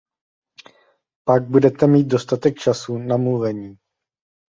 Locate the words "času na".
2.57-3.17